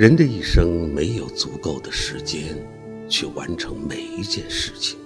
[0.00, 2.56] 人的一生没有足够的时间
[3.06, 4.98] 去完成每一件事情，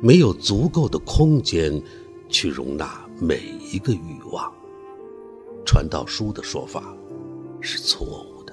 [0.00, 1.80] 没有足够的空间
[2.28, 3.40] 去容纳每
[3.72, 4.52] 一个欲望。
[5.64, 6.92] 传道书的说法
[7.60, 8.52] 是错误的。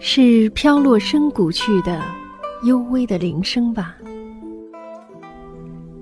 [0.00, 2.02] 是飘落深谷去的
[2.64, 3.96] 幽微的铃声吧？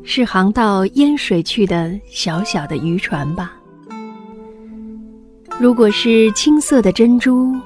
[0.06, 3.52] 是航到烟水去的小小的渔船吧？
[5.58, 7.56] 如果是青色的珍珠，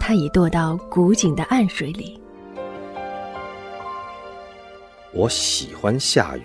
[0.00, 2.20] 它已堕到古井的暗水里。
[5.12, 6.42] 我喜欢下雨、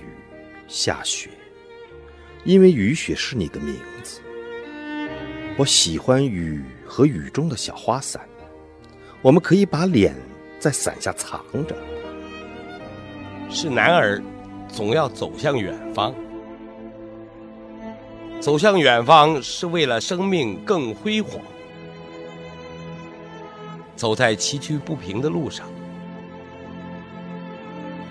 [0.68, 1.30] 下雪，
[2.44, 4.22] 因为雨雪是你的名字。
[5.58, 8.22] 我喜欢雨和雨中的小花伞，
[9.24, 10.14] 我们可以把脸
[10.60, 11.76] 在伞下藏着。
[13.50, 14.22] 是男儿。
[14.68, 16.14] 总要走向远方，
[18.40, 21.42] 走向远方是为了生命更辉煌。
[23.96, 25.66] 走在崎岖不平的路上，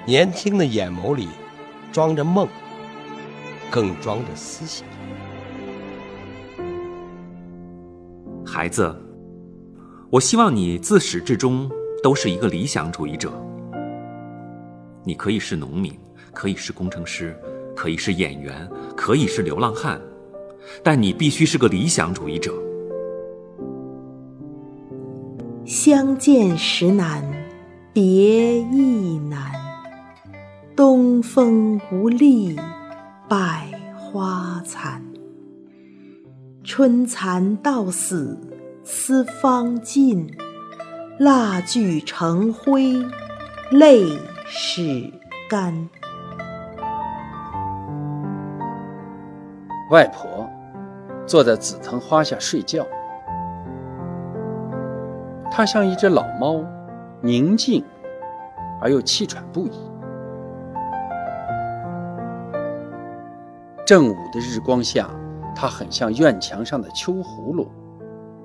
[0.04, 1.28] 年轻的眼眸里
[1.92, 2.48] 装着梦，
[3.70, 4.84] 更装着思想。
[8.44, 8.94] 孩子，
[10.10, 11.70] 我希望你自始至终
[12.02, 13.32] 都是一个理想主义者。
[15.04, 15.96] 你可以是农民。
[16.32, 17.36] 可以是工程师，
[17.74, 20.00] 可以是演员，可以是流浪汉，
[20.82, 22.52] 但你必须是个理想主义者。
[25.64, 27.22] 相见时难，
[27.92, 29.50] 别亦难。
[30.76, 32.54] 东风无力，
[33.28, 35.02] 百花残。
[36.62, 38.38] 春蚕到死
[38.84, 40.30] 丝方尽，
[41.18, 42.94] 蜡炬成灰
[43.70, 44.04] 泪
[44.46, 45.10] 始
[45.48, 45.88] 干。
[49.90, 50.48] 外婆
[51.26, 52.84] 坐在紫藤花下睡觉，
[55.50, 56.64] 她像一只老猫，
[57.20, 57.84] 宁静
[58.80, 59.72] 而又气喘不已。
[63.84, 65.08] 正午的日光下，
[65.54, 67.70] 它很像院墙上的秋葫芦，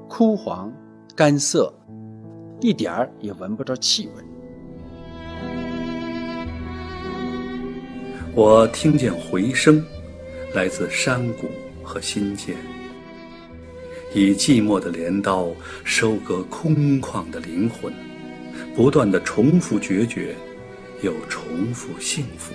[0.07, 0.71] 枯黄、
[1.15, 1.73] 干涩，
[2.59, 4.23] 一点儿也闻不着气味。
[8.35, 9.83] 我听见回声。
[10.53, 11.49] 来自山谷
[11.81, 12.57] 和心间，
[14.13, 15.47] 以寂寞的镰刀
[15.85, 17.93] 收割空旷的灵魂，
[18.75, 20.35] 不断的重复决绝，
[21.01, 22.53] 又重复幸福，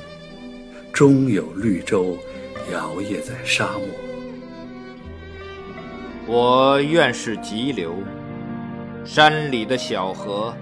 [0.93, 2.19] 终有绿洲
[2.71, 3.89] 摇曳在沙漠。
[6.27, 7.95] 我愿是急流，
[9.07, 10.55] 山里的小河，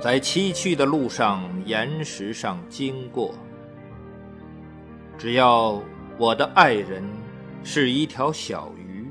[0.00, 3.36] 在崎岖的路上岩石上经过，
[5.16, 5.80] 只要。
[6.21, 7.03] 我的爱人
[7.63, 9.05] 是一条小鱼，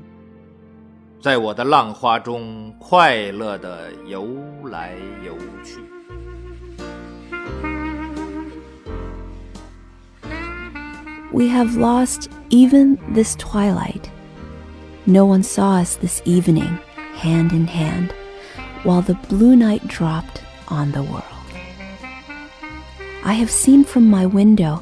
[1.21, 4.27] 在我的浪花中快乐地游
[4.63, 5.79] 来游去。
[11.31, 14.09] We have lost even this twilight.
[15.05, 16.79] No one saw us this evening,
[17.15, 18.09] hand in hand,
[18.83, 21.23] while the blue night dropped on the world.
[23.23, 24.81] I have seen from my window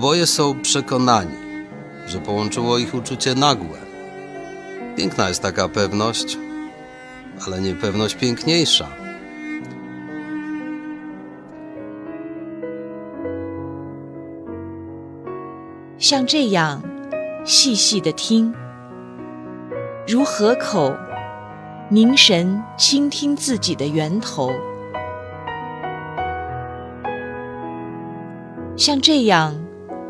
[0.00, 1.36] Oboje są przekonani,
[2.06, 3.78] że połączyło ich uczucie nagłe.
[4.96, 6.38] Piękna jest taka pewność,
[7.46, 8.86] ale niepewność piękniejsza.
[15.98, 16.82] 像这样
[17.44, 18.52] 细细的听，
[20.06, 20.94] 如河口
[21.90, 24.52] 凝神倾听自己的源头，
[28.76, 29.54] 像这样。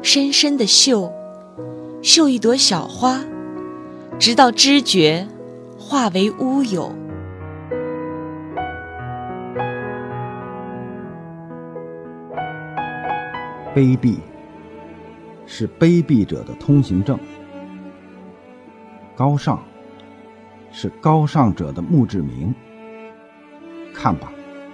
[0.04, 1.14] 深深的嗅，
[2.02, 3.24] 嗅一朵小花，
[4.18, 5.28] 直到知觉
[5.78, 6.92] 化为乌有。
[13.76, 14.18] 卑鄙
[15.46, 17.18] 是卑鄙者的通行证，
[19.16, 19.64] 高尚
[20.72, 22.54] 是高尚者的墓志铭。
[23.94, 24.34] 看吧，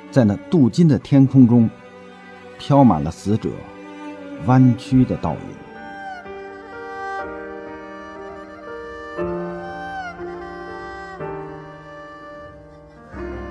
[0.09, 1.69] 在那镀金的天空中，
[2.57, 3.50] 飘满了死者。
[4.45, 5.39] 弯曲的倒影。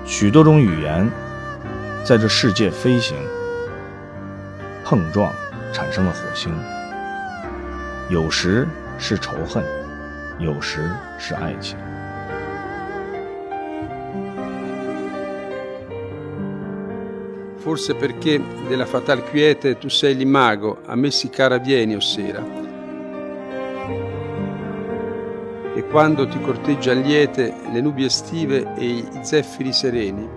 [0.05, 1.07] 许多种语言
[2.03, 3.15] 在这世界飞行、
[4.83, 5.31] 碰撞，
[5.73, 6.51] 产生了火星。
[8.09, 8.65] 有时
[8.97, 9.63] 是仇恨，
[10.39, 10.89] 有时
[11.19, 11.77] 是爱情。
[17.67, 22.41] Forse perché della fatal quiete tu sei l'imago, a me si cara vieni o sera.
[25.75, 30.29] E quando ti corteggian liete le nubi estive e i zeffiri sereni.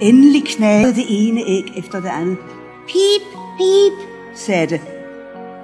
[0.00, 2.38] Endelig knagede det ene æg efter det andet.
[2.88, 3.22] Pip,
[3.56, 3.94] pip,
[4.34, 4.80] sagde det.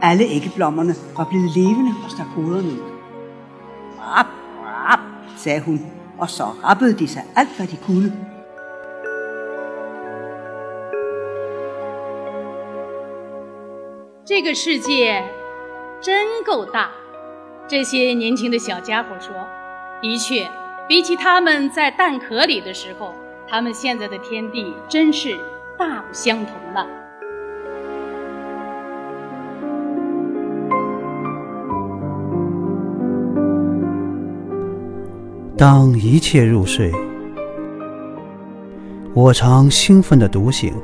[0.01, 2.83] Alle æggeblommerne var blevet levende og stak hovederne ud.
[3.99, 4.27] Rap,
[4.63, 5.01] rap,
[5.37, 8.13] sagde hun, og så rappede de sig alt, hvad de kunne.
[14.27, 15.23] 这个世界
[16.01, 16.91] 真够大，
[17.69, 19.35] 这些年轻的小家伙说
[20.01, 20.51] ：“的确，
[20.89, 23.13] 比起他们在蛋壳里的时候，
[23.47, 25.39] 他们现在的天地真是
[25.79, 26.87] 大不相同了。”
[35.57, 36.91] 当一切入睡，
[39.15, 40.75] 我常兴奋地独醒，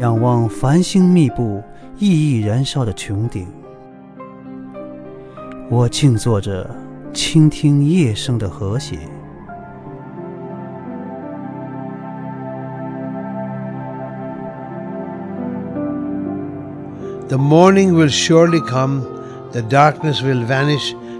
[0.00, 1.62] 仰望繁星密布、
[2.00, 3.46] 熠熠燃烧的穹顶。
[5.70, 6.68] 我静坐着，
[7.12, 8.98] 倾听夜声的和谐。
[17.28, 19.02] The morning will surely come,
[19.52, 20.92] the darkness will vanish,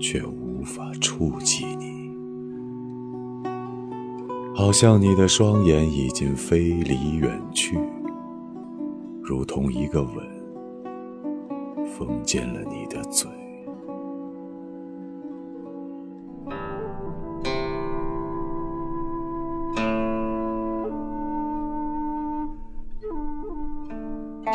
[0.00, 2.10] 却无法触及你，
[4.54, 7.78] 好像你的双眼已经飞离远去，
[9.22, 10.14] 如同一个吻
[11.86, 13.28] 封缄了你的嘴。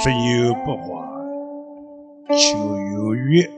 [0.01, 1.06] 春有百花，
[2.36, 2.57] 秋
[2.94, 3.50] 有月，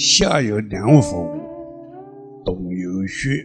[0.00, 1.28] 夏有凉风，
[2.44, 3.44] 冬有雪。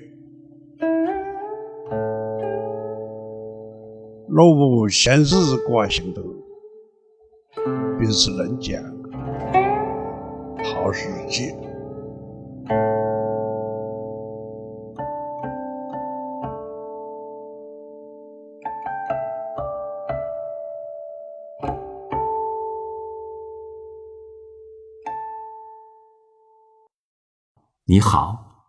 [4.27, 5.35] 若无闲事
[5.67, 6.21] 挂心头，
[7.97, 8.79] 便是人间
[10.63, 11.55] 好时节。
[27.93, 28.65] 你好，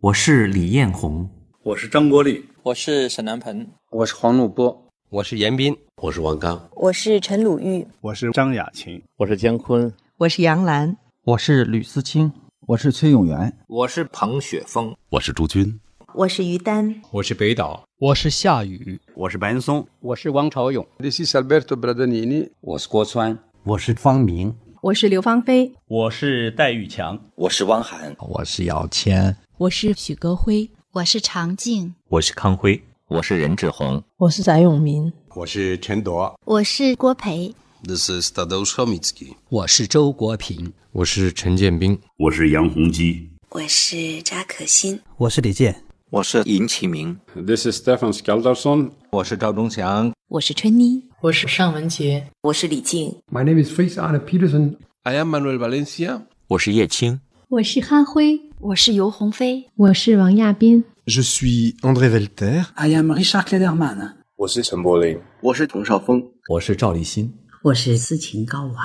[0.00, 1.26] 我是李彦宏，
[1.62, 12.30] 我是张国立，我是沈南鹏，我是黄怒波，我是严斌，我是王刚，我是陈鲁豫，我是张雅琴，我是姜昆，我是杨澜，我是吕思清，
[12.66, 15.80] 我是崔永元，我是彭雪枫，我是朱军，
[16.12, 24.54] 我是于丹，我是北岛，我是夏雨，我是白岩松，我是王朝勇，This is Alberto Bradanini，我是郭川，我是方明。
[24.86, 37.52] 我是刘芳菲，我是戴玉强，我是汪涵，我是姚谦，我是许戈辉，我是常静，我是康辉，我是任志宏，我是翟永明，我是陈铎，我是郭培。
[37.82, 51.04] This is Tadeusz Chomicki，我是周国平，我是陈建斌，我是杨洪基，我是扎可欣，我是李健，我是尹启明，This is Stefan Skaldarsson，我是赵忠祥，我是春妮。
[51.20, 53.14] 我是尚文杰，我是李静。
[53.30, 54.74] My name is Fritz Arne Peterson.
[55.04, 56.22] I am Manuel Valencia.
[56.48, 60.82] 我是叶青，我是哈辉，我是尤鸿飞，我是王亚斌。
[61.06, 62.66] Je suis André Velter.
[62.74, 64.14] I am Richard Klederman.
[64.34, 68.82] 我是陈柏霖，我是童少峰，我是赵立新，我是斯琴高娃。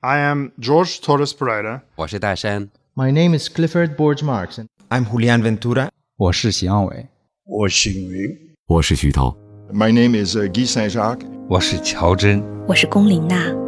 [0.00, 1.80] I am George Torres Pereira.
[1.96, 2.68] 我是大山。
[2.94, 4.62] My name is Clifford Borge Marks.
[4.90, 5.88] I'm Julian Ventura.
[6.18, 7.08] 我是邢耀伟。
[7.46, 8.28] 我姓云。
[8.66, 9.34] 我是徐涛。
[9.72, 11.24] My name is Guy Saint Jacques.
[11.48, 12.42] 我是乔真。
[12.66, 13.63] 我是龚琳娜。